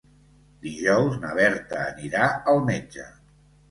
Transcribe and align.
Dijous 0.67 1.21
na 1.25 1.35
Berta 1.43 1.85
anirà 1.85 2.35
al 2.55 2.67
metge. 2.75 3.11